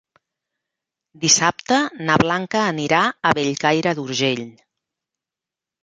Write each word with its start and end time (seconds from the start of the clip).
Dissabte 1.25 1.77
na 2.09 2.17
Blanca 2.23 2.65
anirà 2.73 3.05
a 3.33 3.37
Bellcaire 3.43 3.97
d'Urgell. 4.01 4.47